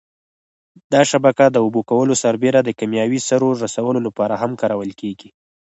دا 0.93 1.01
شبکه 1.11 1.45
د 1.51 1.57
اوبه 1.65 1.81
کولو 1.91 2.13
سربېره 2.23 2.59
د 2.63 2.69
کېمیاوي 2.79 3.19
سرو 3.27 3.49
رسولو 3.65 3.99
لپاره 4.07 4.33
هم 4.41 4.51
کارول 4.61 4.91
کېږي. 5.01 5.29